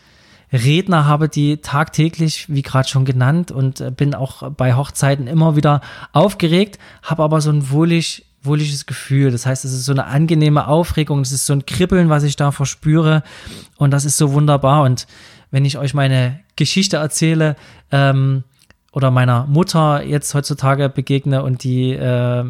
Redner 0.54 1.06
habe 1.06 1.30
die 1.30 1.58
tagtäglich, 1.58 2.48
wie 2.50 2.62
gerade 2.62 2.88
schon 2.88 3.06
genannt, 3.06 3.52
und 3.52 3.80
äh, 3.80 3.92
bin 3.92 4.14
auch 4.14 4.52
bei 4.52 4.76
Hochzeiten 4.76 5.28
immer 5.28 5.56
wieder 5.56 5.82
aufgeregt, 6.12 6.78
habe 7.04 7.24
aber 7.24 7.42
so 7.42 7.52
ein 7.52 7.72
wohlig, 7.72 8.26
wohliges 8.44 8.86
Gefühl. 8.86 9.32
Das 9.32 9.46
heißt, 9.46 9.64
es 9.64 9.72
ist 9.72 9.86
so 9.86 9.94
eine 9.94 10.06
angenehme 10.06 10.68
Aufregung, 10.68 11.22
es 11.22 11.32
ist 11.32 11.46
so 11.46 11.54
ein 11.54 11.66
Kribbeln, 11.66 12.10
was 12.10 12.24
ich 12.24 12.36
da 12.36 12.52
verspüre 12.52 13.24
und 13.78 13.92
das 13.92 14.04
ist 14.04 14.18
so 14.18 14.34
wunderbar. 14.34 14.84
Und 14.84 15.08
wenn 15.52 15.64
ich 15.64 15.78
euch 15.78 15.94
meine 15.94 16.40
Geschichte 16.56 16.98
erzähle, 16.98 17.56
ähm, 17.92 18.44
oder 18.94 19.10
meiner 19.10 19.46
Mutter 19.48 20.04
jetzt 20.04 20.34
heutzutage 20.34 20.90
begegne 20.90 21.44
und 21.44 21.64
die 21.64 21.92
äh, 21.94 22.44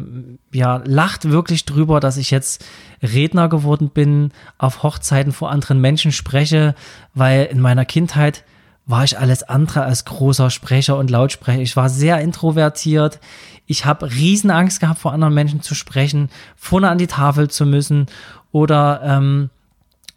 ja 0.52 0.82
lacht 0.84 1.30
wirklich 1.30 1.64
drüber, 1.64 2.00
dass 2.00 2.16
ich 2.16 2.30
jetzt 2.30 2.64
Redner 3.02 3.48
geworden 3.48 3.90
bin, 3.90 4.32
auf 4.58 4.82
Hochzeiten 4.82 5.32
vor 5.32 5.50
anderen 5.50 5.80
Menschen 5.80 6.10
spreche, 6.10 6.74
weil 7.14 7.44
in 7.44 7.60
meiner 7.60 7.84
Kindheit 7.84 8.44
war 8.86 9.04
ich 9.04 9.18
alles 9.18 9.44
andere 9.44 9.84
als 9.84 10.04
großer 10.04 10.50
Sprecher 10.50 10.96
und 10.96 11.10
Lautsprecher. 11.10 11.60
Ich 11.60 11.76
war 11.76 11.88
sehr 11.88 12.20
introvertiert. 12.20 13.20
Ich 13.66 13.84
habe 13.84 14.10
Riesenangst 14.10 14.80
gehabt, 14.80 14.98
vor 14.98 15.12
anderen 15.12 15.34
Menschen 15.34 15.62
zu 15.62 15.76
sprechen, 15.76 16.28
vorne 16.56 16.88
an 16.88 16.98
die 16.98 17.06
Tafel 17.06 17.48
zu 17.48 17.64
müssen 17.64 18.06
oder 18.50 19.00
ähm, 19.04 19.50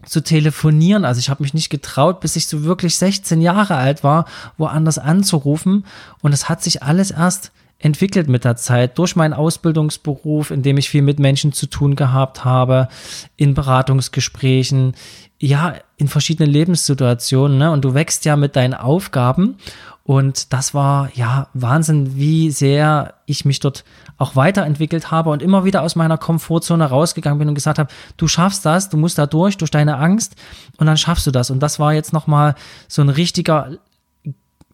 zu 0.06 0.22
telefonieren. 0.22 1.06
Also 1.06 1.20
ich 1.20 1.30
habe 1.30 1.44
mich 1.44 1.54
nicht 1.54 1.70
getraut, 1.70 2.20
bis 2.20 2.36
ich 2.36 2.48
so 2.48 2.64
wirklich 2.64 2.96
16 2.98 3.42
Jahre 3.42 3.76
alt 3.76 4.04
war, 4.04 4.26
woanders 4.58 4.98
anzurufen. 4.98 5.86
Und 6.22 6.34
es 6.34 6.48
hat 6.50 6.64
sich 6.64 6.84
alles 6.84 7.12
erst 7.12 7.52
entwickelt 7.80 8.30
mit 8.30 8.46
der 8.46 8.56
Zeit 8.56 8.98
durch 8.98 9.16
meinen 9.16 9.34
Ausbildungsberuf, 9.34 10.52
in 10.52 10.64
dem 10.64 10.78
ich 10.78 10.90
viel 10.90 11.02
mit 11.02 11.20
Menschen 11.20 11.52
zu 11.52 11.68
tun 11.68 11.96
gehabt 11.96 12.46
habe, 12.46 12.88
in 13.36 13.54
Beratungsgesprächen, 13.54 14.96
ja, 15.40 15.76
in 15.98 16.08
verschiedenen 16.08 16.52
Lebenssituationen. 16.52 17.58
Ne? 17.58 17.72
Und 17.72 17.86
du 17.86 17.94
wächst 17.94 18.25
ja 18.25 18.36
mit 18.36 18.56
deinen 18.56 18.74
Aufgaben. 18.74 19.58
Und 20.04 20.54
das 20.54 20.75
war 20.75 21.10
ja 21.16 21.48
Wahnsinn, 21.54 22.16
wie 22.16 22.52
sehr 22.52 23.16
ich 23.25 23.44
mich 23.44 23.60
dort 23.60 23.84
auch 24.18 24.36
weiterentwickelt 24.36 25.10
habe 25.10 25.32
und 25.32 25.42
immer 25.42 25.66
wieder 25.66 25.82
aus 25.82 25.96
meiner 25.96 26.18
Komfortzone 26.20 26.86
rausgegangen 26.86 27.40
bin 27.40 27.50
und 27.50 27.56
gesagt 27.56 27.80
habe, 27.80 27.92
du 28.16 28.28
schaffst 28.28 28.66
das, 28.66 28.90
du 28.90 28.98
musst 28.98 29.18
da 29.18 29.25
durch, 29.25 29.58
durch 29.58 29.72
deine 29.72 29.98
Angst 29.98 30.36
und 30.78 30.86
dann 30.86 30.98
schaffst 30.98 31.25
du 31.25 31.32
das. 31.32 31.50
Und 31.50 31.60
das 31.60 31.80
war 31.80 31.94
jetzt 31.94 32.14
nochmal 32.14 32.54
so 32.88 33.02
ein 33.02 33.10
richtiger, 33.10 33.72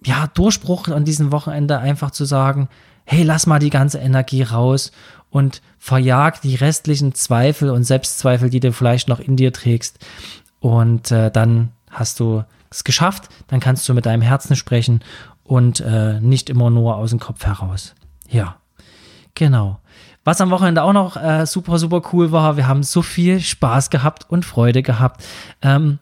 ja, 0.04 0.28
Durchbruch 0.34 0.90
an 0.90 1.06
diesem 1.06 1.32
Wochenende, 1.32 1.80
einfach 1.80 2.12
zu 2.12 2.26
sagen, 2.26 2.68
hey, 3.06 3.24
lass 3.24 3.48
mal 3.48 3.60
die 3.60 3.70
ganze 3.70 4.00
Energie 4.00 4.44
raus 4.44 4.92
und 5.30 5.62
verjag 5.80 6.42
die 6.42 6.56
restlichen 6.56 7.16
Zweifel 7.16 7.70
und 7.70 7.84
Selbstzweifel, 7.84 8.50
die 8.50 8.60
du 8.60 8.74
vielleicht 8.74 9.08
noch 9.08 9.20
in 9.20 9.38
dir 9.38 9.54
trägst. 9.54 9.98
Und 10.62 11.12
äh, 11.12 11.30
dann 11.30 11.74
hast 11.90 12.22
du 12.22 12.46
es 12.70 12.86
geschafft, 12.86 13.28
dann 13.48 13.60
kannst 13.60 13.90
du 13.90 13.94
mit 13.94 14.06
deinem 14.06 14.22
Herzen 14.22 14.56
sprechen 14.56 15.04
und 15.44 15.82
äh, 15.82 16.22
nicht 16.22 16.50
immer 16.50 16.70
nur 16.70 16.96
aus 16.96 17.10
dem 17.10 17.20
Kopf 17.20 17.46
heraus. 17.46 17.94
Ja, 18.30 18.56
genau. 19.36 19.80
Was 20.24 20.40
am 20.40 20.52
Wochenende 20.52 20.84
auch 20.84 20.94
noch 20.94 21.18
äh, 21.18 21.46
super, 21.46 21.80
super 21.80 22.02
cool 22.14 22.32
war, 22.32 22.56
wir 22.56 22.68
haben 22.68 22.84
so 22.84 23.02
viel 23.02 23.42
Spaß 23.42 23.90
gehabt 23.90 24.30
und 24.30 24.46
Freude 24.46 24.84
gehabt. 24.84 25.24
Ähm, 25.62 25.98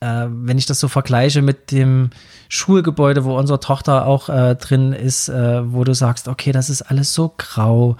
äh, 0.00 0.26
wenn 0.28 0.58
ich 0.58 0.66
das 0.66 0.78
so 0.78 0.88
vergleiche 0.88 1.42
mit 1.42 1.72
dem 1.72 2.10
Schulgebäude, 2.48 3.24
wo 3.24 3.36
unsere 3.38 3.58
Tochter 3.58 4.06
auch 4.06 4.28
äh, 4.28 4.56
drin 4.56 4.92
ist, 4.92 5.28
äh, 5.28 5.72
wo 5.72 5.84
du 5.84 5.94
sagst, 5.94 6.28
okay, 6.28 6.52
das 6.52 6.68
ist 6.68 6.82
alles 6.82 7.14
so 7.14 7.34
grau 7.36 7.96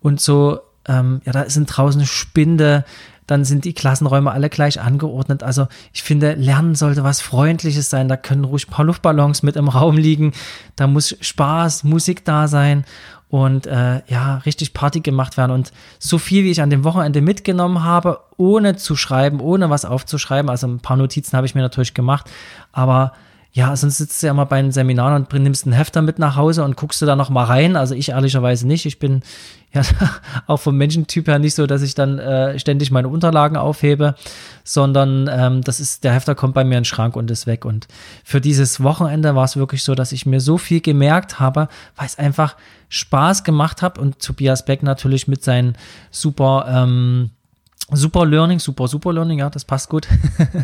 und 0.00 0.20
so, 0.20 0.60
ähm, 0.86 1.22
ja, 1.24 1.32
da 1.32 1.48
sind 1.48 1.66
draußen 1.66 2.04
Spinde, 2.04 2.84
dann 3.32 3.46
sind 3.46 3.64
die 3.64 3.72
Klassenräume 3.72 4.30
alle 4.30 4.50
gleich 4.50 4.78
angeordnet. 4.78 5.42
Also 5.42 5.66
ich 5.94 6.02
finde, 6.02 6.34
Lernen 6.34 6.74
sollte 6.74 7.02
was 7.02 7.22
Freundliches 7.22 7.88
sein. 7.88 8.06
Da 8.06 8.18
können 8.18 8.44
ruhig 8.44 8.68
ein 8.68 8.70
paar 8.70 8.84
Luftballons 8.84 9.42
mit 9.42 9.56
im 9.56 9.68
Raum 9.68 9.96
liegen. 9.96 10.32
Da 10.76 10.86
muss 10.86 11.16
Spaß, 11.18 11.82
Musik 11.84 12.26
da 12.26 12.46
sein 12.46 12.84
und 13.30 13.66
äh, 13.66 14.02
ja, 14.06 14.36
richtig 14.44 14.74
Party 14.74 15.00
gemacht 15.00 15.38
werden. 15.38 15.52
Und 15.52 15.72
so 15.98 16.18
viel, 16.18 16.44
wie 16.44 16.50
ich 16.50 16.60
an 16.60 16.68
dem 16.68 16.84
Wochenende 16.84 17.22
mitgenommen 17.22 17.82
habe, 17.82 18.20
ohne 18.36 18.76
zu 18.76 18.96
schreiben, 18.96 19.40
ohne 19.40 19.70
was 19.70 19.86
aufzuschreiben, 19.86 20.50
also 20.50 20.66
ein 20.66 20.80
paar 20.80 20.98
Notizen 20.98 21.34
habe 21.34 21.46
ich 21.46 21.54
mir 21.54 21.62
natürlich 21.62 21.94
gemacht, 21.94 22.30
aber 22.72 23.14
ja, 23.54 23.76
sonst 23.76 23.98
sitzt 23.98 24.22
du 24.22 24.26
ja 24.26 24.32
mal 24.32 24.44
bei 24.44 24.58
einem 24.58 24.72
Seminar 24.72 25.14
und 25.14 25.30
nimmst 25.30 25.66
einen 25.66 25.74
Hefter 25.74 26.00
mit 26.00 26.18
nach 26.18 26.36
Hause 26.36 26.64
und 26.64 26.74
guckst 26.76 27.02
du 27.02 27.06
da 27.06 27.16
noch 27.16 27.28
mal 27.28 27.44
rein. 27.44 27.76
Also 27.76 27.94
ich 27.94 28.08
ehrlicherweise 28.08 28.66
nicht. 28.66 28.86
Ich 28.86 28.98
bin 28.98 29.22
ja 29.74 29.82
auch 30.46 30.56
vom 30.56 30.78
Menschentyp 30.78 31.28
her 31.28 31.38
nicht 31.38 31.54
so, 31.54 31.66
dass 31.66 31.82
ich 31.82 31.94
dann 31.94 32.18
äh, 32.18 32.58
ständig 32.58 32.90
meine 32.90 33.08
Unterlagen 33.08 33.58
aufhebe, 33.58 34.14
sondern 34.64 35.28
ähm, 35.30 35.60
das 35.60 35.80
ist, 35.80 36.02
der 36.02 36.14
Hefter 36.14 36.34
kommt 36.34 36.54
bei 36.54 36.64
mir 36.64 36.78
in 36.78 36.80
den 36.80 36.86
Schrank 36.86 37.14
und 37.14 37.30
ist 37.30 37.46
weg. 37.46 37.66
Und 37.66 37.88
für 38.24 38.40
dieses 38.40 38.82
Wochenende 38.82 39.34
war 39.34 39.44
es 39.44 39.56
wirklich 39.56 39.82
so, 39.82 39.94
dass 39.94 40.12
ich 40.12 40.24
mir 40.24 40.40
so 40.40 40.56
viel 40.56 40.80
gemerkt 40.80 41.38
habe, 41.38 41.68
weil 41.96 42.06
es 42.06 42.18
einfach 42.18 42.56
Spaß 42.88 43.44
gemacht 43.44 43.82
hat 43.82 43.98
und 43.98 44.18
Tobias 44.18 44.64
Beck 44.64 44.82
natürlich 44.82 45.28
mit 45.28 45.44
seinen 45.44 45.76
super 46.10 46.66
ähm, 46.68 47.30
Super 47.92 48.26
Learning, 48.26 48.58
super, 48.58 48.88
super 48.88 49.12
Learning, 49.12 49.38
ja, 49.38 49.50
das 49.50 49.64
passt 49.64 49.88
gut. 49.88 50.08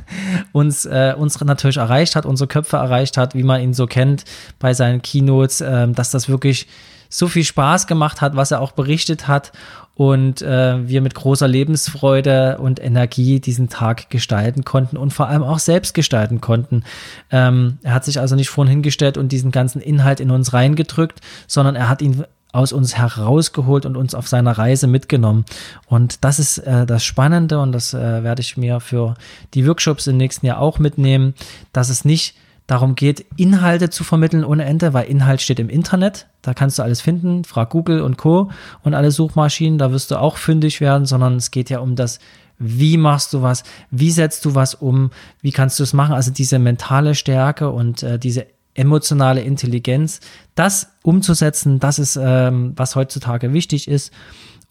uns, 0.53 0.87
äh, 0.87 1.15
uns 1.17 1.39
natürlich 1.41 1.77
erreicht 1.77 2.17
hat, 2.17 2.27
unsere 2.27 2.49
Köpfe 2.49 2.77
erreicht 2.77 3.17
hat, 3.17 3.35
wie 3.35 3.43
man 3.43 3.61
ihn 3.61 3.75
so 3.75 3.87
kennt 3.87 4.25
bei 4.59 4.75
seinen 4.75 5.03
Keynotes, 5.03 5.61
äh, 5.61 5.89
dass 5.89 6.11
das 6.11 6.29
wirklich 6.29 6.67
so 7.11 7.29
viel 7.29 7.45
Spaß 7.45 7.87
gemacht 7.87 8.21
hat, 8.21 8.37
was 8.37 8.51
er 8.51 8.61
auch 8.61 8.73
berichtet 8.73 9.29
hat 9.29 9.53
und 9.95 10.43
äh, 10.43 10.87
wir 10.87 11.01
mit 11.01 11.15
großer 11.15 11.49
Lebensfreude 11.49 12.59
und 12.59 12.81
Energie 12.83 13.41
diesen 13.41 13.69
Tag 13.69 14.11
gestalten 14.11 14.65
konnten 14.65 14.97
und 14.97 15.13
vor 15.13 15.29
allem 15.29 15.43
auch 15.43 15.59
selbst 15.59 15.93
gestalten 15.93 16.41
konnten. 16.41 16.85
Ähm, 17.33 17.79
er 17.83 17.95
hat 17.95 18.05
sich 18.05 18.21
also 18.21 18.37
nicht 18.37 18.49
vorhin 18.49 18.71
hingestellt 18.71 19.17
und 19.17 19.33
diesen 19.33 19.51
ganzen 19.51 19.81
Inhalt 19.81 20.21
in 20.21 20.31
uns 20.31 20.53
reingedrückt, 20.53 21.21
sondern 21.47 21.75
er 21.75 21.89
hat 21.89 22.01
ihn 22.01 22.25
aus 22.53 22.73
uns 22.73 22.97
herausgeholt 22.97 23.85
und 23.85 23.97
uns 23.97 24.15
auf 24.15 24.27
seiner 24.27 24.53
Reise 24.53 24.87
mitgenommen. 24.87 25.45
Und 25.87 26.25
das 26.25 26.39
ist 26.39 26.59
äh, 26.59 26.87
das 26.87 27.05
Spannende 27.05 27.61
und 27.61 27.73
das 27.73 27.95
äh, 27.95 28.23
werde 28.23 28.41
ich 28.41 28.57
mir 28.57 28.81
für 28.81 29.15
die 29.55 29.67
Workshops 29.67 30.07
im 30.07 30.17
nächsten 30.17 30.47
Jahr 30.47 30.59
auch 30.61 30.79
mitnehmen, 30.79 31.35
dass 31.73 31.91
es 31.91 32.05
nicht 32.05 32.35
darum 32.67 32.95
geht, 32.95 33.25
Inhalte 33.37 33.91
zu 33.91 34.05
vermitteln 34.05 34.45
ohne 34.45 34.65
Ende, 34.65 34.93
weil 34.93 35.09
Inhalt 35.09 35.41
steht 35.41 35.59
im 35.59 35.71
Internet. 35.71 36.27
Da 36.43 36.55
kannst 36.55 36.79
du 36.79 36.83
alles 36.83 37.01
finden, 37.01 37.45
frag 37.45 37.71
Google 37.71 38.03
und 38.03 38.19
Co. 38.19 38.51
und 38.83 38.95
alle 38.95 39.11
Suchmaschinen, 39.11 39.79
da 39.79 39.91
wirst 39.91 40.11
du 40.11 40.21
auch 40.21 40.37
fündig 40.37 40.81
werden, 40.81 41.07
sondern 41.07 41.37
es 41.37 41.51
geht 41.51 41.71
ja 41.71 41.81
um 41.81 41.97
das, 41.97 42.19
wie 42.59 42.99
machst 42.99 43.33
du 43.33 43.43
was, 43.43 43.63
wie 43.91 44.11
setzt 44.11 44.45
du 44.45 44.55
was 44.55 44.75
um, 44.75 45.11
wie 45.41 45.53
kannst 45.53 45.79
du 45.79 45.83
es 45.83 45.95
machen. 45.95 46.15
Also 46.15 46.31
diese 46.31 46.59
mentale 46.59 47.15
Stärke 47.15 47.71
und 47.71 48.03
äh, 48.03 48.19
diese 48.19 48.47
emotionale 48.79 49.41
Intelligenz, 49.41 50.21
das 50.55 50.93
umzusetzen, 51.03 51.81
das 51.81 51.99
ist, 51.99 52.17
ähm, 52.21 52.73
was 52.77 52.97
heutzutage 52.97 53.53
wichtig 53.53 53.89
ist. 53.89 54.13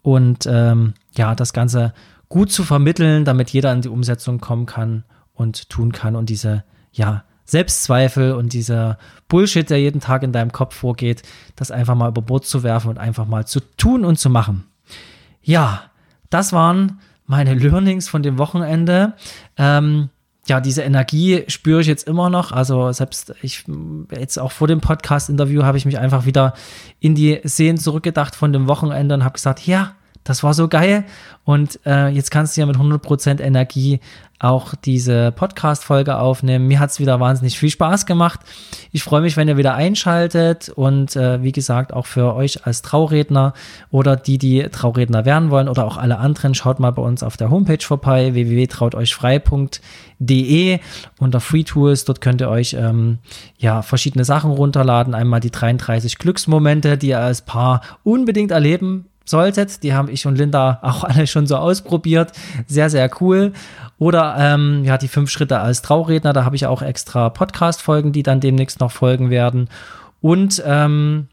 Und 0.02 0.46
ähm, 0.46 0.94
ja, 1.16 1.34
das 1.34 1.52
Ganze 1.52 1.92
gut 2.28 2.50
zu 2.50 2.64
vermitteln, 2.64 3.24
damit 3.24 3.50
jeder 3.50 3.72
in 3.72 3.82
die 3.82 3.88
Umsetzung 3.88 4.40
kommen 4.40 4.66
kann 4.66 5.04
und 5.34 5.68
tun 5.68 5.92
kann 5.92 6.16
und 6.16 6.30
diese, 6.30 6.64
ja, 6.92 7.24
Selbstzweifel 7.44 8.32
und 8.32 8.52
dieser 8.52 8.98
Bullshit, 9.26 9.68
der 9.70 9.80
jeden 9.80 10.00
Tag 10.00 10.22
in 10.22 10.32
deinem 10.32 10.52
Kopf 10.52 10.74
vorgeht, 10.74 11.22
das 11.56 11.70
einfach 11.70 11.94
mal 11.94 12.10
über 12.10 12.20
Bord 12.20 12.44
zu 12.44 12.62
werfen 12.62 12.90
und 12.90 12.98
einfach 12.98 13.26
mal 13.26 13.46
zu 13.46 13.60
tun 13.60 14.04
und 14.04 14.18
zu 14.18 14.28
machen. 14.28 14.64
Ja, 15.42 15.84
das 16.28 16.52
waren 16.52 17.00
meine 17.26 17.54
Learnings 17.64 18.08
von 18.08 18.22
dem 18.22 18.36
Wochenende. 18.36 19.14
Ähm, 19.56 20.10
ja, 20.48 20.60
diese 20.60 20.82
Energie 20.82 21.44
spüre 21.48 21.80
ich 21.80 21.86
jetzt 21.86 22.08
immer 22.08 22.30
noch. 22.30 22.52
Also 22.52 22.90
selbst 22.92 23.34
ich 23.42 23.64
jetzt 24.16 24.38
auch 24.38 24.52
vor 24.52 24.66
dem 24.66 24.80
Podcast-Interview 24.80 25.62
habe 25.62 25.78
ich 25.78 25.84
mich 25.84 25.98
einfach 25.98 26.24
wieder 26.24 26.54
in 27.00 27.14
die 27.14 27.40
Szenen 27.46 27.78
zurückgedacht 27.78 28.34
von 28.34 28.52
dem 28.52 28.66
Wochenende 28.66 29.14
und 29.14 29.24
habe 29.24 29.34
gesagt, 29.34 29.66
ja, 29.66 29.94
das 30.28 30.42
war 30.42 30.54
so 30.54 30.68
geil. 30.68 31.04
Und 31.44 31.80
äh, 31.86 32.08
jetzt 32.08 32.30
kannst 32.30 32.56
du 32.56 32.60
ja 32.60 32.66
mit 32.66 32.76
100% 32.76 33.40
Energie 33.40 34.00
auch 34.38 34.74
diese 34.74 35.32
Podcast-Folge 35.32 36.18
aufnehmen. 36.18 36.68
Mir 36.68 36.78
hat 36.78 36.90
es 36.90 37.00
wieder 37.00 37.18
wahnsinnig 37.18 37.58
viel 37.58 37.70
Spaß 37.70 38.06
gemacht. 38.06 38.38
Ich 38.92 39.02
freue 39.02 39.20
mich, 39.20 39.36
wenn 39.36 39.48
ihr 39.48 39.56
wieder 39.56 39.74
einschaltet 39.74 40.68
und 40.68 41.16
äh, 41.16 41.42
wie 41.42 41.50
gesagt, 41.50 41.92
auch 41.92 42.06
für 42.06 42.34
euch 42.34 42.64
als 42.64 42.82
Trauredner 42.82 43.52
oder 43.90 44.14
die, 44.14 44.38
die 44.38 44.62
Trauredner 44.62 45.24
werden 45.24 45.50
wollen 45.50 45.68
oder 45.68 45.84
auch 45.84 45.96
alle 45.96 46.18
anderen, 46.18 46.54
schaut 46.54 46.78
mal 46.78 46.92
bei 46.92 47.02
uns 47.02 47.24
auf 47.24 47.36
der 47.36 47.50
Homepage 47.50 47.82
vorbei, 47.82 48.34
www.trauteuchfrei.de 48.34 50.78
unter 51.18 51.40
Free 51.40 51.64
Tools. 51.64 52.04
Dort 52.04 52.20
könnt 52.20 52.40
ihr 52.40 52.48
euch 52.48 52.74
ähm, 52.74 53.18
ja 53.58 53.82
verschiedene 53.82 54.24
Sachen 54.24 54.52
runterladen. 54.52 55.14
Einmal 55.14 55.40
die 55.40 55.50
33 55.50 56.16
Glücksmomente, 56.18 56.96
die 56.96 57.08
ihr 57.08 57.20
als 57.20 57.42
Paar 57.42 57.80
unbedingt 58.04 58.52
erleben 58.52 59.06
solltet. 59.28 59.82
Die 59.82 59.94
haben 59.94 60.08
ich 60.08 60.26
und 60.26 60.36
Linda 60.36 60.78
auch 60.82 61.04
alle 61.04 61.26
schon 61.26 61.46
so 61.46 61.56
ausprobiert. 61.56 62.32
Sehr, 62.66 62.90
sehr 62.90 63.10
cool. 63.20 63.52
Oder 63.98 64.36
ähm, 64.38 64.84
ja, 64.84 64.96
die 64.96 65.08
fünf 65.08 65.30
Schritte 65.30 65.60
als 65.60 65.82
Trauredner, 65.82 66.32
da 66.32 66.44
habe 66.44 66.56
ich 66.56 66.66
auch 66.66 66.82
extra 66.82 67.30
Podcast-Folgen, 67.30 68.12
die 68.12 68.22
dann 68.22 68.40
demnächst 68.40 68.80
noch 68.80 68.92
folgen 68.92 69.30
werden. 69.30 69.68
Und, 70.20 70.62
ähm, 70.64 71.28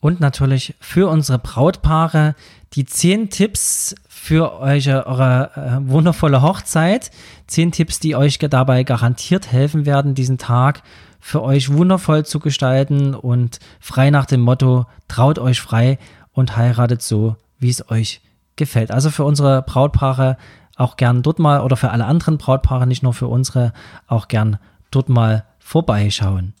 und 0.00 0.20
natürlich 0.20 0.74
für 0.80 1.08
unsere 1.08 1.38
Brautpaare 1.38 2.34
die 2.74 2.84
zehn 2.84 3.30
Tipps 3.30 3.94
für 4.08 4.60
euch, 4.60 4.88
eure 4.88 5.50
äh, 5.54 5.88
wundervolle 5.88 6.42
Hochzeit. 6.42 7.10
Zehn 7.46 7.70
Tipps, 7.70 8.00
die 8.00 8.16
euch 8.16 8.38
dabei 8.38 8.82
garantiert 8.82 9.52
helfen 9.52 9.86
werden, 9.86 10.14
diesen 10.14 10.36
Tag 10.36 10.82
für 11.20 11.42
euch 11.42 11.72
wundervoll 11.72 12.24
zu 12.24 12.38
gestalten 12.38 13.14
und 13.14 13.58
frei 13.80 14.10
nach 14.10 14.26
dem 14.26 14.40
Motto, 14.40 14.86
traut 15.08 15.38
euch 15.38 15.60
frei 15.60 15.98
und 16.36 16.56
heiratet 16.56 17.02
so, 17.02 17.34
wie 17.58 17.70
es 17.70 17.90
euch 17.90 18.20
gefällt. 18.54 18.92
Also 18.92 19.10
für 19.10 19.24
unsere 19.24 19.62
Brautpaare 19.62 20.36
auch 20.76 20.96
gern 20.96 21.22
dort 21.22 21.38
mal 21.38 21.62
oder 21.62 21.76
für 21.76 21.90
alle 21.90 22.04
anderen 22.04 22.38
Brautpaare, 22.38 22.86
nicht 22.86 23.02
nur 23.02 23.14
für 23.14 23.26
unsere, 23.26 23.72
auch 24.06 24.28
gern 24.28 24.58
dort 24.90 25.08
mal 25.08 25.44
vorbeischauen. 25.58 26.52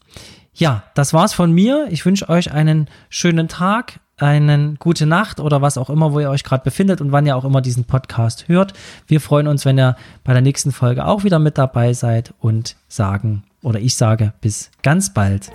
Ja, 0.54 0.84
das 0.94 1.12
war's 1.12 1.34
von 1.34 1.52
mir. 1.52 1.86
Ich 1.90 2.04
wünsche 2.06 2.30
euch 2.30 2.50
einen 2.50 2.88
schönen 3.10 3.48
Tag, 3.48 4.00
eine 4.16 4.76
gute 4.78 5.04
Nacht 5.04 5.38
oder 5.38 5.60
was 5.60 5.76
auch 5.76 5.90
immer, 5.90 6.14
wo 6.14 6.20
ihr 6.20 6.30
euch 6.30 6.44
gerade 6.44 6.64
befindet 6.64 7.02
und 7.02 7.12
wann 7.12 7.26
ihr 7.26 7.36
auch 7.36 7.44
immer 7.44 7.60
diesen 7.60 7.84
Podcast 7.84 8.48
hört. 8.48 8.72
Wir 9.06 9.20
freuen 9.20 9.46
uns, 9.46 9.66
wenn 9.66 9.78
ihr 9.78 9.96
bei 10.24 10.32
der 10.32 10.40
nächsten 10.40 10.72
Folge 10.72 11.04
auch 11.04 11.24
wieder 11.24 11.38
mit 11.38 11.58
dabei 11.58 11.92
seid 11.92 12.32
und 12.40 12.76
sagen 12.88 13.44
oder 13.62 13.78
ich 13.78 13.96
sage 13.96 14.32
bis 14.40 14.70
ganz 14.82 15.12
bald. 15.12 15.50